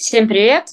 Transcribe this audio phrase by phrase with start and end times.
[0.00, 0.68] Всем привет!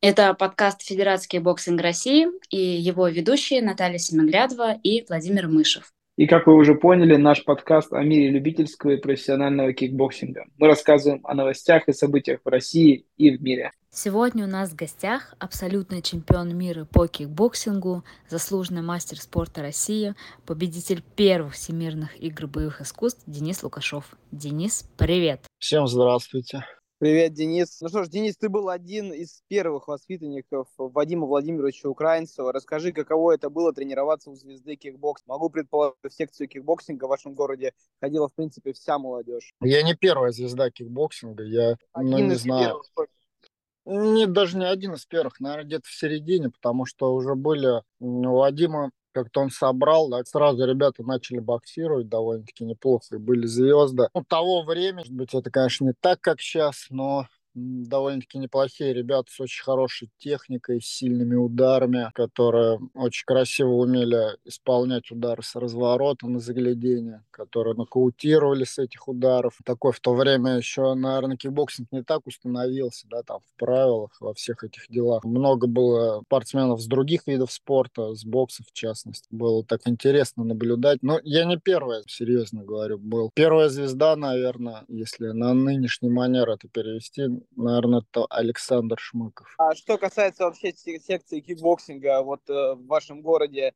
[0.00, 5.90] Это подкаст Федерации кикбоксинга России и его ведущие Наталья Семиглядова и Владимир Мышев.
[6.16, 10.44] И как вы уже поняли, наш подкаст о мире любительского и профессионального кикбоксинга.
[10.58, 13.72] Мы рассказываем о новостях и событиях в России и в мире.
[13.90, 20.14] Сегодня у нас в гостях абсолютный чемпион мира по кикбоксингу, заслуженный мастер спорта России,
[20.46, 24.16] победитель первых всемирных игр боевых искусств Денис Лукашов.
[24.30, 25.40] Денис, привет!
[25.58, 26.64] Всем здравствуйте!
[27.00, 27.80] Привет, Денис.
[27.80, 32.52] Ну что ж, Денис, ты был один из первых воспитанников Вадима Владимировича Украинцева.
[32.52, 35.22] Расскажи, каково это было тренироваться у звезды кикбоксинга.
[35.26, 39.54] Могу предположить, в секцию кикбоксинга в вашем городе ходила, в принципе, вся молодежь.
[39.60, 42.82] Я не первая звезда кикбоксинга, я один ну, не знаю.
[42.96, 44.14] Первых.
[44.16, 48.38] Не, даже не один из первых, наверное, где-то в середине, потому что уже были у
[48.38, 48.90] Вадима
[49.22, 54.08] как-то он собрал, да, сразу ребята начали боксировать довольно-таки неплохо, и были звезды.
[54.14, 57.26] Ну, того времени, может быть, это, конечно, не так, как сейчас, но
[57.58, 65.10] довольно-таки неплохие ребята с очень хорошей техникой, с сильными ударами, которые очень красиво умели исполнять
[65.10, 69.58] удары с разворота на заглядение, которые нокаутировали с этих ударов.
[69.64, 74.34] Такой в то время еще, наверное, кикбоксинг не так установился, да, там в правилах, во
[74.34, 75.24] всех этих делах.
[75.24, 79.26] Много было спортсменов с других видов спорта, с бокса в частности.
[79.30, 80.98] Было так интересно наблюдать.
[81.02, 83.30] Но я не первая, серьезно говорю, был.
[83.34, 89.54] Первая звезда, наверное, если на нынешний манер это перевести, наверное, это Александр Шмыков.
[89.58, 93.74] А что касается вообще секции кикбоксинга вот э, в вашем городе,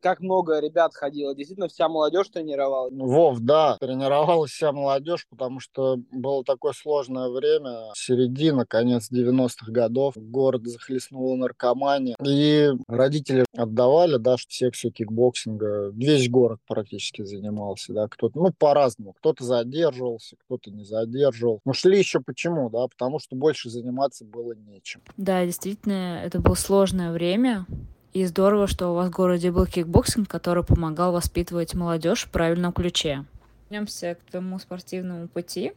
[0.00, 1.34] как много ребят ходило?
[1.34, 2.92] Действительно, вся молодежь тренировалась?
[2.94, 10.14] Вов, да, тренировалась вся молодежь, потому что было такое сложное время, середина, конец 90-х годов,
[10.16, 18.38] город захлестнула наркомания, и родители отдавали, да, секцию кикбоксинга, весь город практически занимался, да, кто-то,
[18.38, 21.60] ну, по-разному, кто-то задерживался, кто-то не задерживался.
[21.64, 25.02] Но шли еще почему, да, потому что больше заниматься было нечем.
[25.16, 27.66] Да, действительно, это было сложное время,
[28.12, 32.72] и здорово, что у вас в городе был кикбоксинг, который помогал воспитывать молодежь в правильном
[32.72, 33.24] ключе.
[33.68, 35.72] Вернемся к твоему спортивному пути.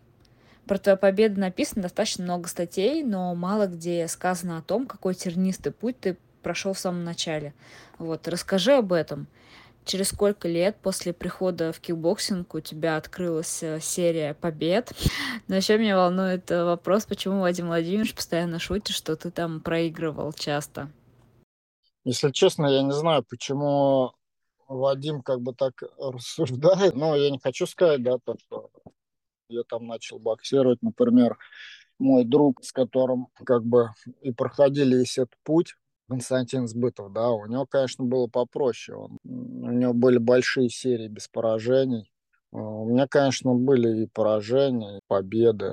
[0.66, 5.72] Про твою победу написано достаточно много статей, но мало где сказано о том, какой тернистый
[5.72, 7.54] путь ты прошел в самом начале.
[7.98, 9.28] Вот, расскажи об этом.
[9.84, 14.94] Через сколько лет после прихода в кикбоксинг у тебя открылась э, серия побед?
[15.48, 20.34] Но еще меня волнует э, вопрос, почему Вадим Владимирович постоянно шутит, что ты там проигрывал
[20.34, 20.90] часто.
[22.04, 24.14] Если честно, я не знаю, почему
[24.68, 26.96] Вадим как бы так рассуждает.
[26.96, 28.70] Но я не хочу сказать, да, то, что
[29.50, 31.38] я там начал боксировать, например,
[32.00, 33.90] мой друг, с которым как бы
[34.22, 35.76] и проходили весь этот путь,
[36.12, 38.98] Константин Сбытов, да, у него, конечно, было попроще.
[38.98, 42.12] Он, у него были большие серии без поражений.
[42.52, 45.72] У меня, конечно, были и поражения, и победы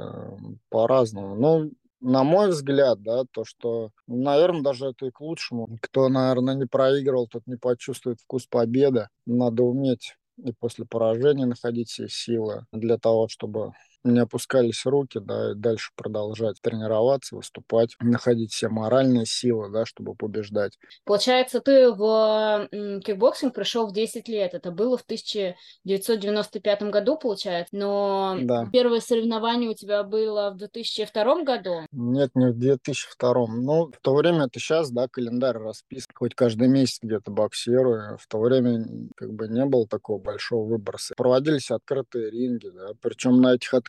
[0.69, 1.35] по-разному.
[1.35, 5.69] Ну, на мой взгляд, да, то, что, наверное, даже это и к лучшему.
[5.83, 9.09] Кто, наверное, не проигрывал, тот не почувствует вкус победы.
[9.27, 13.73] Надо уметь и после поражения находить все силы для того, чтобы
[14.05, 20.15] не опускались руки, да, и дальше продолжать тренироваться, выступать, находить все моральные силы, да, чтобы
[20.15, 20.79] побеждать.
[21.05, 22.69] Получается, ты в
[23.05, 24.55] кикбоксинг пришел в 10 лет.
[24.55, 27.75] Это было в 1995 году, получается.
[27.75, 28.67] Но да.
[28.73, 31.81] первое соревнование у тебя было в 2002 году?
[31.93, 33.47] Нет, не в 2002.
[33.49, 36.11] Ну, в то время это сейчас, да, календарь расписан.
[36.15, 38.19] Хоть каждый месяц где-то боксирую.
[38.19, 38.87] В то время
[39.17, 40.99] как бы не было такого большого выбора.
[41.17, 42.91] Проводились открытые ринги, да.
[43.01, 43.88] Причем на этих открытых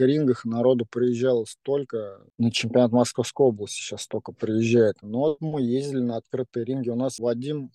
[0.00, 2.20] рингах народу приезжало столько.
[2.38, 4.96] На чемпионат Московской области сейчас столько приезжает.
[5.02, 6.90] Но вот мы ездили на открытые ринги.
[6.90, 7.70] У нас Вадим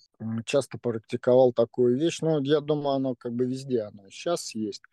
[0.46, 2.20] часто практиковал такую вещь.
[2.22, 4.84] Ну, я думаю, оно как бы везде оно сейчас есть.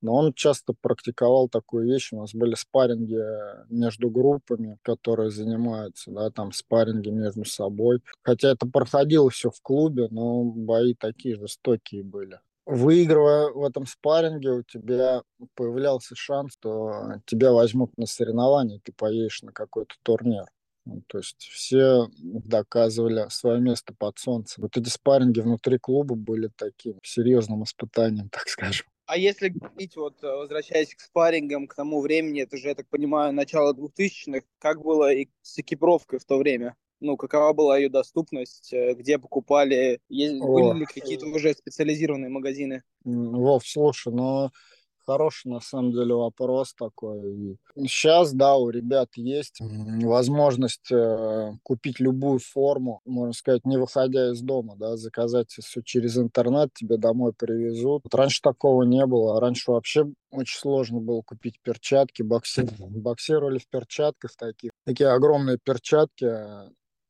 [0.00, 2.12] Но он часто практиковал такую вещь.
[2.12, 3.18] У нас были спарринги
[3.70, 8.00] между группами, которые занимаются, да, там спарринги между собой.
[8.22, 14.50] Хотя это проходило все в клубе, но бои такие жестокие были выигрывая в этом спарринге,
[14.50, 15.22] у тебя
[15.54, 20.44] появлялся шанс, что тебя возьмут на соревнования, ты поедешь на какой-то турнир.
[20.86, 24.64] Ну, то есть все доказывали свое место под солнцем.
[24.64, 28.86] Вот эти спарринги внутри клуба были таким серьезным испытанием, так скажем.
[29.06, 33.34] А если говорить, вот возвращаясь к спаррингам, к тому времени, это же, я так понимаю,
[33.34, 36.74] начало 2000-х, как было и с экипировкой в то время?
[37.04, 42.82] Ну, какова была ее доступность, э, где покупали, есть, были ли какие-то уже специализированные магазины?
[43.04, 44.50] Вов, слушай, ну,
[45.06, 47.58] Хороший, на самом деле, вопрос такой.
[47.76, 54.40] Сейчас, да, у ребят есть возможность э, купить любую форму, можно сказать, не выходя из
[54.40, 58.02] дома, да, заказать все через интернет, тебе домой привезут.
[58.04, 59.38] Вот раньше такого не было.
[59.40, 62.22] Раньше вообще очень сложно было купить перчатки.
[62.22, 62.66] Боксер...
[62.78, 64.70] Боксировали в перчатках таких.
[64.86, 66.32] Такие огромные перчатки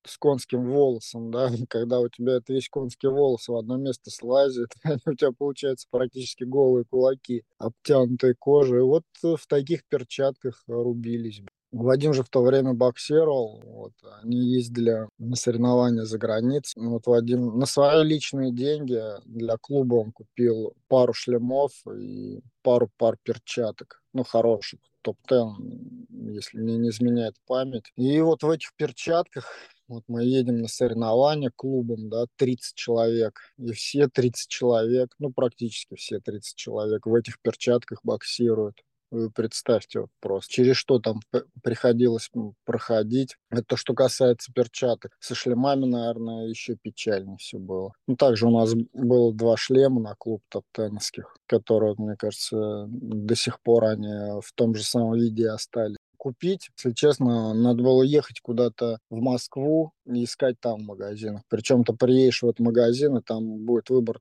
[0.07, 4.71] с конским волосом, да, когда у тебя это весь конский волос в одно место слазит,
[5.07, 8.83] у тебя получается практически голые кулаки, обтянутые кожей.
[8.83, 11.43] Вот в таких перчатках рубились.
[11.75, 13.93] Вадим же в то время боксировал, вот,
[14.23, 16.81] они ездили на соревнования за границей.
[16.81, 23.17] Вот Вадим на свои личные деньги для клуба он купил пару шлемов и пару пар
[23.25, 27.91] перчаток, ну, хороших, топ-10, если мне не изменяет память.
[27.97, 29.51] И вот в этих перчатках
[29.89, 33.41] вот мы едем на соревнования клубом, да, 30 человек.
[33.59, 38.77] И все 30 человек, ну, практически все 30 человек в этих перчатках боксируют.
[39.11, 41.21] Вы представьте вот просто, через что там
[41.63, 42.31] приходилось
[42.65, 43.37] проходить.
[43.49, 45.13] Это то, что касается перчаток.
[45.21, 47.93] Со шлемами, наверное, еще печальнее все было.
[48.09, 53.61] Ну, также у нас было два шлема на клуб топ-теннисских, которые, мне кажется, до сих
[53.61, 56.71] пор они в том же самом виде остались купить.
[56.79, 61.43] Если честно, надо было ехать куда-то в Москву и искать там магазин.
[61.51, 64.21] Причем ты приедешь в этот магазин, и там будет выбор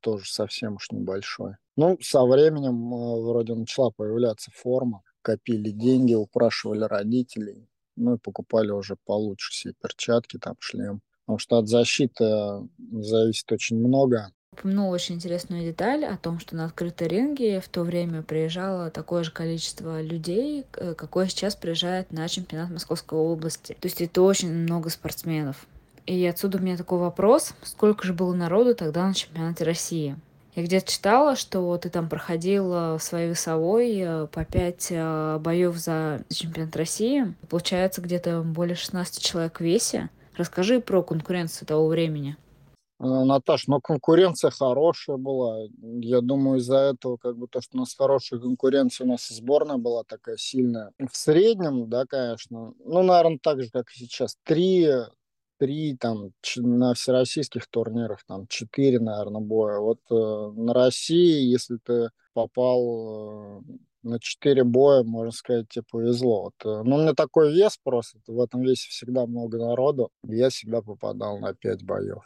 [0.00, 1.56] тоже совсем уж небольшой.
[1.76, 5.02] Ну, со временем э, вроде начала появляться форма.
[5.20, 7.68] Копили деньги, упрашивали родителей.
[7.96, 11.02] Ну и покупали уже получше все перчатки, там шлем.
[11.26, 16.66] Потому что от защиты зависит очень много упомянул очень интересную деталь о том, что на
[16.66, 22.28] открытой ринге в то время приезжало такое же количество людей, э, какое сейчас приезжает на
[22.28, 23.72] чемпионат Московской области.
[23.80, 25.66] То есть это очень много спортсменов.
[26.04, 30.16] И отсюда у меня такой вопрос, сколько же было народу тогда на чемпионате России?
[30.54, 35.76] Я где-то читала, что ты там проходил в своей весовой э, по 5 э, боев
[35.76, 37.34] за чемпионат России.
[37.48, 40.10] Получается где-то более 16 человек в весе.
[40.36, 42.36] Расскажи про конкуренцию того времени.
[43.02, 45.66] Э, Наташ, но конкуренция хорошая была.
[46.00, 49.34] Я думаю, из-за этого, как бы то, что у нас хорошая конкуренция, у нас и
[49.34, 50.92] сборная была такая сильная.
[50.98, 54.88] В среднем, да, конечно, ну, наверное, так же, как и сейчас, три,
[55.58, 59.80] три там на всероссийских турнирах, там четыре, наверное, боя.
[59.80, 63.72] Вот э, на России, если ты попал э,
[64.04, 66.44] на четыре боя, можно сказать, тебе повезло.
[66.44, 70.50] Вот, э, ну, у меня такой вес просто, в этом весе всегда много народу, я
[70.50, 72.22] всегда попадал на пять боев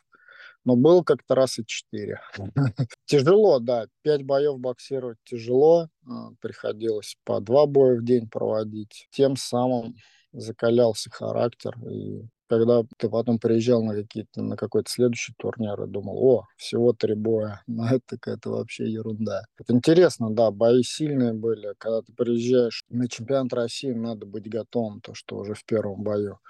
[0.66, 2.20] но был как-то раз и четыре.
[3.06, 3.86] Тяжело, да.
[4.02, 5.88] Пять боев боксировать тяжело.
[6.06, 9.06] А, приходилось по два боя в день проводить.
[9.12, 9.94] Тем самым
[10.32, 11.76] закалялся характер.
[11.88, 16.92] И когда ты потом приезжал на какие-то на какой-то следующий турнир и думал, о, всего
[16.92, 19.44] три боя, ну это какая-то вообще ерунда.
[19.58, 21.74] Это интересно, да, бои сильные были.
[21.78, 26.40] Когда ты приезжаешь на чемпионат России, надо быть готовым, то, что уже в первом бою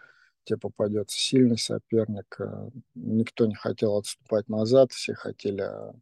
[0.46, 2.36] тебе попадется сильный соперник.
[2.38, 5.92] Э, никто не хотел отступать назад, все хотели э,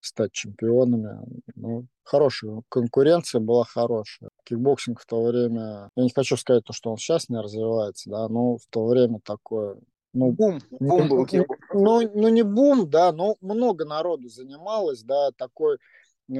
[0.00, 1.20] стать чемпионами.
[1.54, 4.30] Ну, хорошая конкуренция была хорошая.
[4.44, 8.28] Кикбоксинг в то время, я не хочу сказать то, что он сейчас не развивается, да,
[8.28, 9.78] но в то время такое
[10.14, 11.26] ну, бум, бум был.
[11.72, 15.78] Ну, ну, не бум, да, но много народу занималось, да, такой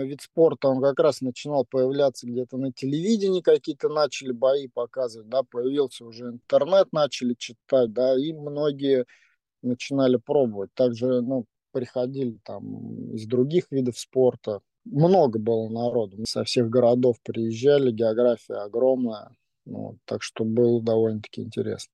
[0.00, 5.42] вид спорта, он как раз начинал появляться где-то на телевидении, какие-то начали бои показывать, да,
[5.42, 9.04] появился уже интернет, начали читать, да, и многие
[9.62, 10.72] начинали пробовать.
[10.74, 14.60] Также, ну, приходили там из других видов спорта.
[14.84, 21.92] Много было народу, со всех городов приезжали, география огромная, ну, так что было довольно-таки интересно.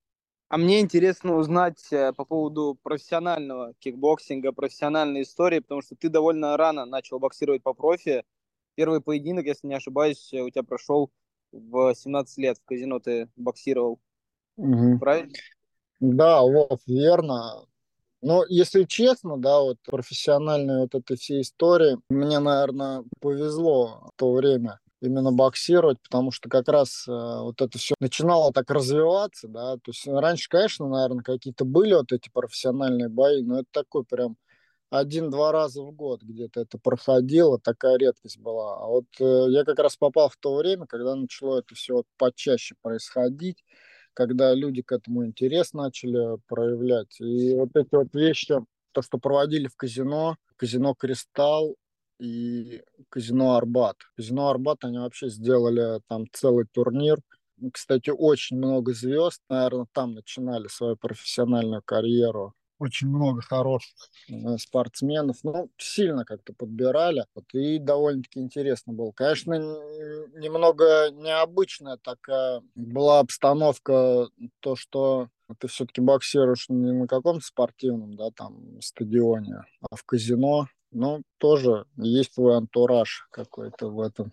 [0.49, 6.57] А мне интересно узнать э, по поводу профессионального кикбоксинга, профессиональной истории, потому что ты довольно
[6.57, 8.25] рано начал боксировать по профи.
[8.75, 11.11] Первый поединок, если не ошибаюсь, у тебя прошел
[11.52, 12.59] в 17 лет.
[12.59, 14.00] В казино ты боксировал.
[14.57, 14.99] Угу.
[15.00, 15.33] Правильно?
[16.00, 17.67] Да, вот, верно.
[18.23, 24.33] Но, если честно, да, вот профессиональной вот этой всей истории, мне, наверное, повезло в то
[24.33, 29.76] время именно боксировать, потому что как раз э, вот это все начинало так развиваться, да,
[29.76, 34.37] то есть раньше, конечно, наверное, какие-то были вот эти профессиональные бои, но это такой прям
[34.90, 38.78] один-два раза в год где-то это проходило, такая редкость была.
[38.78, 42.07] А вот э, я как раз попал в то время, когда начало это все вот
[42.17, 43.62] почаще происходить,
[44.14, 47.21] когда люди к этому интерес начали проявлять.
[47.21, 48.55] И вот эти вот вещи,
[48.93, 51.76] то, что проводили в казино, казино «Кристалл»,
[52.19, 53.97] и казино Арбат.
[54.17, 57.19] Казино Арбат, они вообще сделали там целый турнир.
[57.73, 62.55] Кстати, очень много звезд, наверное, там начинали свою профессиональную карьеру.
[62.79, 63.93] очень много хороших
[64.29, 65.39] э, спортсменов.
[65.43, 67.25] Ну, сильно как-то подбирали.
[67.35, 69.11] Вот, и довольно-таки интересно было.
[69.13, 74.29] Конечно, немного необычная такая была обстановка,
[74.61, 80.69] то, что ты все-таки боксируешь не на каком-то спортивном, да, там, стадионе, а в казино.
[80.90, 84.33] Ну, тоже есть свой антураж какой-то в этом.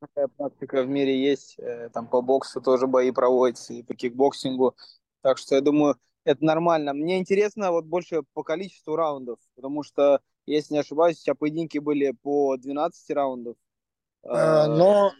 [0.00, 1.58] Такая практика в мире есть.
[1.58, 4.74] Э, там по боксу тоже бои проводятся, и по кикбоксингу.
[5.20, 6.94] Так что я думаю, это нормально.
[6.94, 11.78] Мне интересно вот больше по количеству раундов, потому что, если не ошибаюсь, у тебя поединки
[11.78, 13.56] были по 12 раундов.
[14.24, 15.12] А, но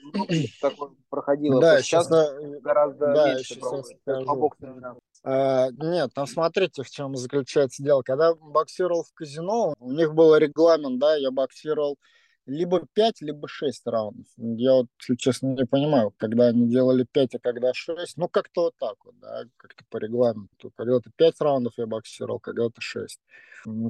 [0.61, 1.61] такое проходило.
[1.61, 4.51] Да, сейчас, сейчас гораздо да, меньше сейчас по
[5.27, 8.03] нет, там смотрите, в чем заключается дело.
[8.03, 11.99] Когда боксировал в казино, у них был регламент, да, я боксировал
[12.47, 14.27] либо 5, либо 6 раундов.
[14.37, 14.87] Я вот,
[15.19, 18.17] честно, не понимаю, когда они делали 5, а когда 6.
[18.17, 20.71] Ну, как-то вот так вот, да, как-то по регламенту.
[20.77, 23.21] Когда-то 5 раундов я боксировал, когда-то 6.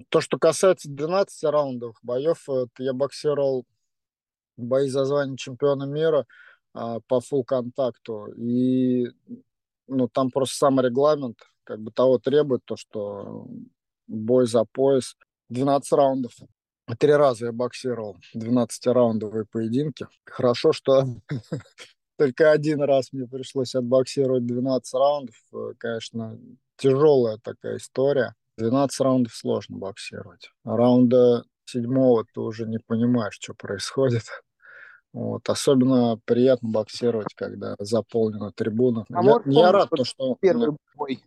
[0.09, 2.47] То, что касается 12 раундов боев,
[2.78, 3.66] я боксировал
[4.57, 6.26] бои за звание чемпиона мира
[6.73, 8.33] а, по фул контакту.
[8.38, 9.09] И
[9.88, 13.47] ну, там просто сам регламент как бы того требует, то, что
[14.07, 15.16] бой за пояс
[15.49, 16.33] 12 раундов.
[16.99, 20.07] Три раза я боксировал 12-раундовые поединки.
[20.25, 21.05] Хорошо, что
[22.16, 25.35] только один раз мне пришлось отбоксировать 12 раундов.
[25.52, 26.38] Э, конечно,
[26.76, 28.35] тяжелая такая история.
[28.59, 30.50] 12 раундов сложно боксировать.
[30.64, 34.23] Раунда седьмого ты уже не понимаешь, что происходит.
[35.16, 35.49] Вот.
[35.49, 39.06] Особенно приятно боксировать, когда заполнена трибуна.
[39.11, 40.37] А я, я рад, то, что...
[40.40, 41.23] Первый бой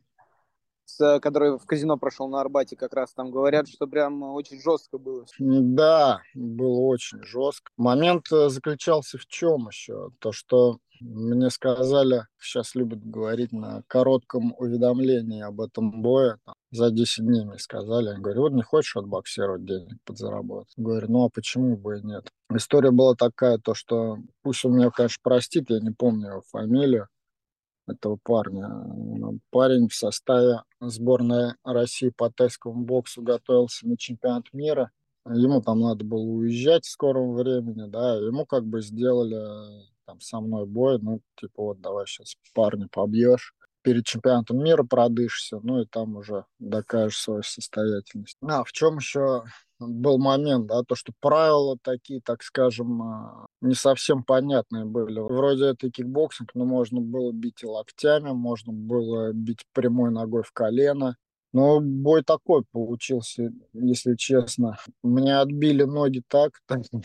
[0.86, 5.00] с, который в казино прошел на Арбате, как раз там говорят, что прям очень жестко
[5.00, 5.26] было.
[5.40, 7.72] Да, было очень жестко.
[7.78, 10.10] Момент э, заключался в чем еще?
[10.20, 16.92] То, что мне сказали, сейчас любят говорить на коротком уведомлении об этом бое, там, за
[16.92, 18.10] 10 дней мне сказали.
[18.10, 20.74] Я говорю, вот не хочешь отбоксировать денег подзаработать?
[20.78, 22.30] Говорю, ну а почему бы и нет?
[22.54, 27.08] История была такая, то что, пусть он меня, конечно, простит, я не помню его фамилию,
[27.88, 28.70] этого парня.
[29.50, 34.92] Парень в составе сборной России по тайскому боксу готовился на чемпионат мира.
[35.26, 40.40] Ему там надо было уезжать в скором времени, да, ему как бы сделали там со
[40.40, 45.86] мной бой, ну, типа, вот давай сейчас парня побьешь, перед чемпионатом мира продышишься, ну и
[45.86, 48.38] там уже докажешь свою состоятельность.
[48.42, 49.44] А в чем еще
[49.80, 55.20] был момент, да, то, что правила такие, так скажем, а, не совсем понятные были.
[55.20, 60.52] Вроде это кикбоксинг, но можно было бить и локтями, можно было бить прямой ногой в
[60.52, 61.16] колено.
[61.52, 64.78] Но бой такой получился, если честно.
[65.02, 66.52] Мне отбили ноги так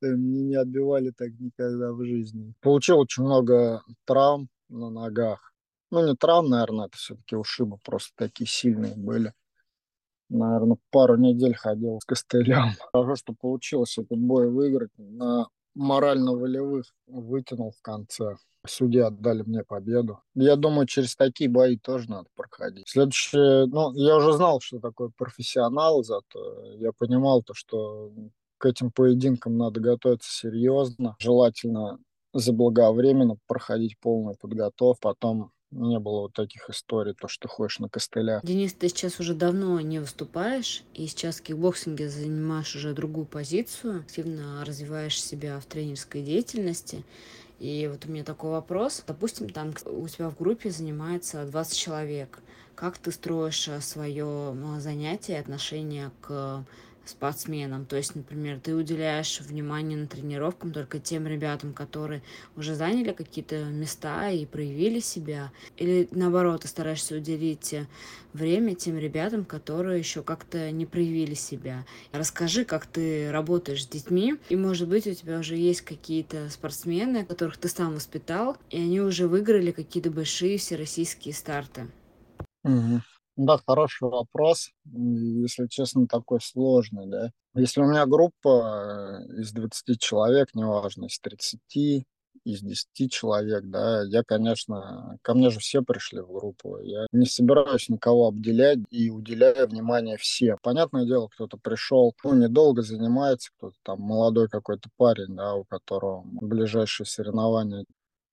[0.00, 2.54] мне не отбивали так никогда в жизни.
[2.60, 5.53] Получил очень много травм на ногах.
[5.94, 9.32] Ну, не травм, наверное, это все-таки ушибы просто такие сильные были
[10.28, 12.72] наверное, пару недель ходил с костылем.
[12.92, 14.90] Хорошо, что получилось этот бой выиграть.
[14.96, 18.36] На морально-волевых вытянул в конце.
[18.66, 20.20] Судьи отдали мне победу.
[20.34, 22.88] Я думаю, через такие бои тоже надо проходить.
[22.88, 28.10] Следующее, ну, я уже знал, что такое профессионал, зато я понимал то, что
[28.56, 31.98] к этим поединкам надо готовиться серьезно, желательно
[32.32, 38.44] заблаговременно проходить полную подготовку, потом не было вот таких историй, то, что ходишь на костылях.
[38.44, 44.00] Денис, ты сейчас уже давно не выступаешь, и сейчас в кикбоксинге занимаешь уже другую позицию,
[44.00, 47.04] активно развиваешь себя в тренерской деятельности.
[47.60, 49.02] И вот у меня такой вопрос.
[49.06, 52.40] Допустим, там у тебя в группе занимается 20 человек.
[52.74, 56.64] Как ты строишь э, свое занятие, отношение к
[57.04, 57.86] спортсменам.
[57.86, 62.22] То есть, например, ты уделяешь внимание на тренировкам только тем ребятам, которые
[62.56, 65.52] уже заняли какие-то места и проявили себя.
[65.76, 67.74] Или наоборот, ты стараешься уделить
[68.32, 71.86] время тем ребятам, которые еще как-то не проявили себя.
[72.12, 74.36] Расскажи, как ты работаешь с детьми.
[74.48, 79.00] И, может быть, у тебя уже есть какие-то спортсмены, которых ты сам воспитал, и они
[79.00, 81.88] уже выиграли какие-то большие всероссийские старты.
[82.64, 83.00] Угу.
[83.36, 84.70] Да, хороший вопрос.
[84.84, 87.30] Если честно, такой сложный, да.
[87.54, 92.06] Если у меня группа э, из 20 человек, неважно, из 30,
[92.44, 96.78] из 10 человек, да, я, конечно, ко мне же все пришли в группу.
[96.78, 100.56] Я не собираюсь никого обделять и уделяю внимание всем.
[100.62, 106.22] Понятное дело, кто-то пришел, ну, недолго занимается, кто-то там молодой какой-то парень, да, у которого
[106.24, 107.84] ближайшие соревнования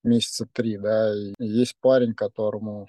[0.04, 2.88] месяца три, да, и есть парень, которому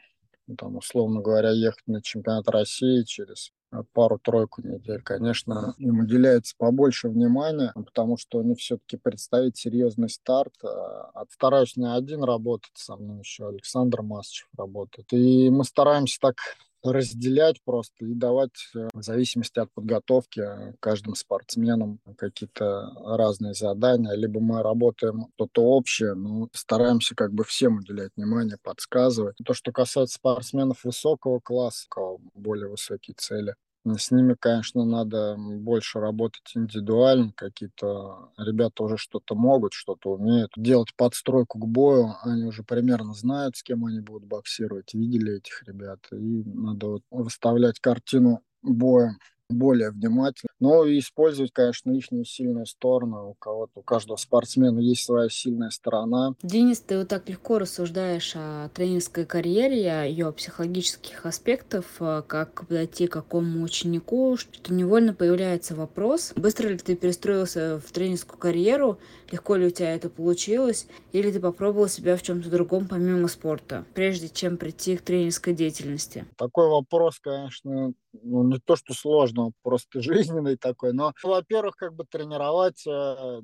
[0.58, 7.10] там, условно говоря, ехать на чемпионат России через э, пару-тройку недель, конечно, им уделяется побольше
[7.10, 10.54] внимания, потому что они все-таки представить серьезный старт.
[10.64, 15.12] А стараюсь не один работать, со мной еще Александр Масчев работает.
[15.14, 16.36] И мы стараемся так
[16.84, 24.14] разделять просто и давать э, в зависимости от подготовки э, каждым спортсменам какие-то разные задания.
[24.14, 29.36] Либо мы работаем что-то общее, но стараемся как бы всем уделять внимание, подсказывать.
[29.46, 31.88] То, что касается спортсменов высокого класса,
[32.34, 37.34] более высокие цели, с ними, конечно, надо больше работать индивидуально.
[37.36, 40.52] Какие-то ребята уже что-то могут, что-то умеют.
[40.56, 42.16] Делать подстройку к бою.
[42.22, 44.94] Они уже примерно знают, с кем они будут боксировать.
[44.94, 46.00] Видели этих ребят.
[46.12, 49.18] И надо вот выставлять картину боя
[49.54, 50.50] более внимательно.
[50.60, 53.30] Но использовать, конечно, их сильную сторону.
[53.30, 56.34] У кого-то, у каждого спортсмена есть своя сильная сторона.
[56.42, 62.68] Денис, ты вот так легко рассуждаешь о тренерской карьере, о ее психологических аспектах, э, как
[62.68, 69.00] подойти к какому ученику, что невольно появляется вопрос, быстро ли ты перестроился в тренерскую карьеру,
[69.32, 73.86] легко ли у тебя это получилось, или ты попробовал себя в чем-то другом помимо спорта,
[73.94, 76.26] прежде чем прийти к тренерской деятельности?
[76.38, 80.94] Такой вопрос, конечно, ну, не то, что сложно, просто жизненный такой.
[80.94, 83.42] Но, во-первых, как бы тренировать э,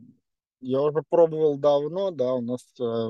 [0.61, 3.09] я уже пробовал давно, да, у нас э,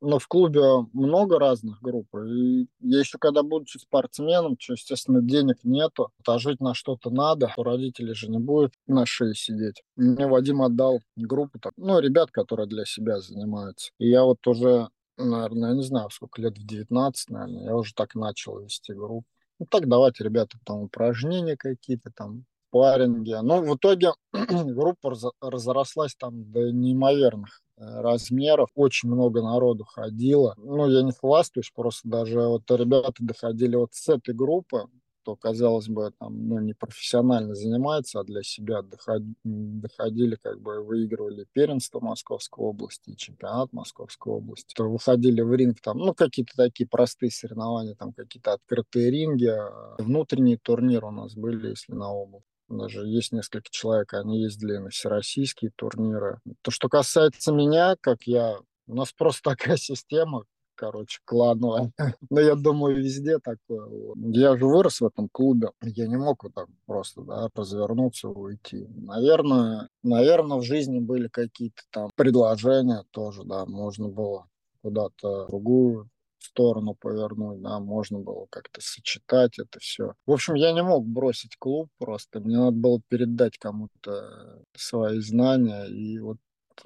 [0.00, 2.08] но в клубе много разных групп.
[2.16, 7.52] И я еще когда будучи спортсменом, что, естественно, денег нету, а жить на что-то надо,
[7.54, 9.82] то родители же не будут на шее сидеть.
[9.96, 13.90] Мне Вадим отдал группу, так, ну, ребят, которые для себя занимаются.
[13.98, 17.92] И я вот уже, наверное, я не знаю, сколько лет, в 19, наверное, я уже
[17.94, 19.26] так начал вести группу.
[19.60, 23.36] Ну, так давайте, ребята, там упражнения какие-то, там, паринги.
[23.42, 28.70] Ну, в итоге группа разрослась там до неимоверных э, размеров.
[28.74, 30.54] Очень много народу ходило.
[30.56, 34.86] Ну, я не хвастаюсь, просто даже вот ребята доходили вот с этой группы,
[35.20, 40.82] кто, казалось бы, там, ну, не профессионально занимается, а для себя доходили, доходили как бы
[40.82, 46.88] выигрывали первенство Московской области, чемпионат Московской области, то выходили в ринг, там, ну, какие-то такие
[46.88, 52.46] простые соревнования, там, какие-то открытые ринги, а внутренние турниры у нас были, если на область.
[52.68, 56.38] Даже есть несколько человек, они ездили на всероссийские турниры.
[56.62, 58.58] То, что касается меня, как я...
[58.86, 60.44] У нас просто такая система,
[60.80, 61.92] короче, клановая.
[62.30, 64.14] Но я думаю, везде такое.
[64.16, 65.68] Я же вырос в этом клубе.
[65.82, 68.86] Я не мог вот так просто да, развернуться уйти.
[68.88, 74.48] Наверное, наверное, в жизни были какие-то там предложения тоже, да, можно было
[74.82, 76.08] куда-то другую
[76.38, 80.14] сторону повернуть, да, можно было как-то сочетать это все.
[80.24, 85.84] В общем, я не мог бросить клуб просто, мне надо было передать кому-то свои знания,
[85.84, 86.38] и вот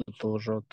[0.08, 0.64] это уже вот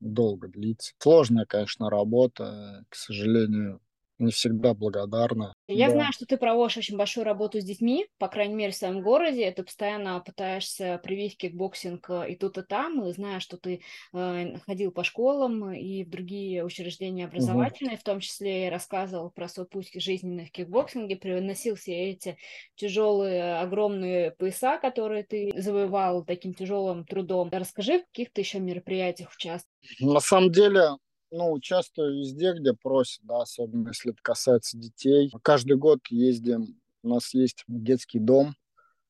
[0.00, 0.92] долго длится.
[0.98, 3.80] Сложная, конечно, работа, к сожалению,
[4.20, 5.54] не всегда благодарна.
[5.66, 5.94] Я да.
[5.94, 9.50] знаю, что ты проводишь очень большую работу с детьми, по крайней мере, в своем городе.
[9.50, 13.04] Ты постоянно пытаешься привить кикбоксинг э, и тут, и там.
[13.04, 18.00] И знаю, что ты э, ходил по школам и в другие учреждения образовательные, угу.
[18.00, 22.36] в том числе и рассказывал про свой путь жизненный в кикбоксинге, приносил все эти
[22.76, 27.48] тяжелые, огромные пояса, которые ты завоевал таким тяжелым трудом.
[27.50, 29.70] Расскажи, в каких ты еще мероприятиях участвовал.
[30.00, 30.96] На самом деле,
[31.30, 35.32] ну, участвую везде, где просят, да, особенно если это касается детей.
[35.42, 38.54] Каждый год ездим, у нас есть детский дом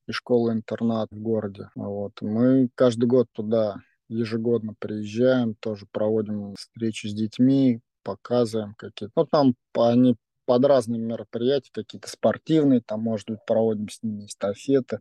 [0.07, 1.69] и школа-интернат в городе.
[1.75, 2.13] Вот.
[2.21, 9.13] Мы каждый год туда ежегодно приезжаем, тоже проводим встречи с детьми, показываем какие-то.
[9.15, 14.99] Ну, там они под разными мероприятиями, какие-то спортивные, там, может быть, проводим с ними эстафеты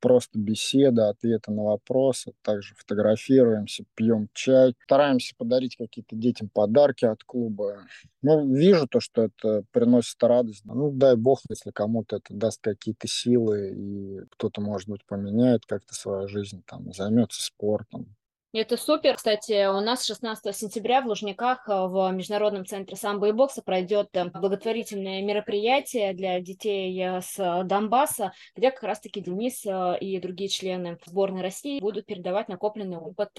[0.00, 7.22] просто беседа, ответы на вопросы, также фотографируемся, пьем чай, стараемся подарить какие-то детям подарки от
[7.24, 7.86] клуба.
[8.22, 10.64] Ну, вижу то, что это приносит радость.
[10.64, 15.94] Ну, дай бог, если кому-то это даст какие-то силы, и кто-то, может быть, поменяет как-то
[15.94, 18.16] свою жизнь, там, займется спортом,
[18.60, 19.16] это супер.
[19.16, 24.08] Кстати, у нас 16 сентября в Лужниках э, в Международном центре самбо и бокса пройдет
[24.14, 30.98] э, благотворительное мероприятие для детей э, с Донбасса, где как раз-таки Денис и другие члены
[31.06, 33.30] сборной России будут передавать накопленный опыт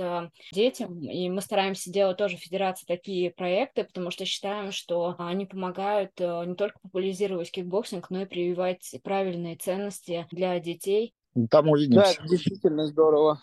[0.52, 1.00] детям.
[1.02, 6.12] И мы стараемся делать тоже в Федерации такие проекты, потому что считаем, что они помогают
[6.20, 11.14] не только популяризировать кикбоксинг, но и прививать правильные ценности для детей.
[11.50, 12.18] Там увидимся.
[12.20, 13.42] Да, действительно здорово.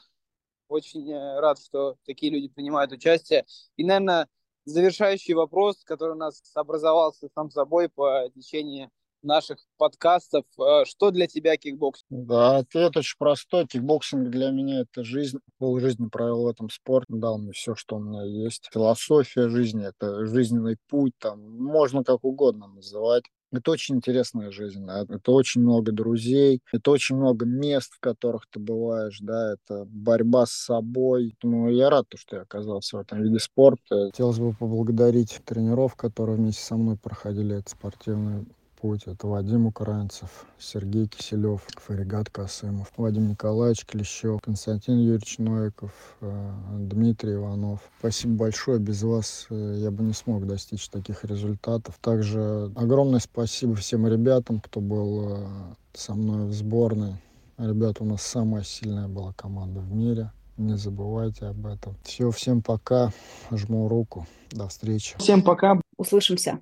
[0.75, 3.47] Очень э, рад, что такие люди принимают участие.
[3.77, 4.27] И, наверное,
[4.65, 8.91] завершающий вопрос, который у нас образовался сам собой по течению
[9.23, 10.45] наших подкастов.
[10.59, 12.07] Э, что для тебя кикбоксинг?
[12.09, 13.69] Да, ответ очень простой.
[13.69, 15.39] Кикбоксинг для меня это жизнь.
[15.59, 18.69] Пол жизни провел в этом спорте, дал мне все, что у меня есть.
[18.73, 23.23] Философия жизни, это жизненный путь, там можно как угодно называть.
[23.57, 25.05] Это очень интересная жизнь, да?
[25.09, 30.47] это очень много друзей, это очень много мест, в которых ты бываешь, да, это борьба
[30.47, 31.37] с собой.
[31.43, 34.07] Ну, я рад, что я оказался в этом виде спорта.
[34.07, 38.45] Хотелось бы поблагодарить тренеров, которые вместе со мной проходили это спортивное
[38.85, 39.05] путь.
[39.07, 47.33] Это Вадим Украинцев, Сергей Киселев, Фаригат Касымов, Вадим Николаевич Клещев, Константин Юрьевич Новиков, э, Дмитрий
[47.33, 47.81] Иванов.
[48.01, 48.79] Спасибо большое.
[48.79, 51.99] Без вас э, я бы не смог достичь таких результатов.
[51.99, 55.47] Также огромное спасибо всем ребятам, кто был э,
[55.95, 57.15] со мной в сборной.
[57.57, 60.31] Ребята, у нас самая сильная была команда в мире.
[60.59, 61.97] Не забывайте об этом.
[62.03, 63.13] Все, всем пока.
[63.51, 64.27] Жму руку.
[64.51, 65.17] До встречи.
[65.17, 65.81] Всем пока.
[65.97, 66.61] Услышимся.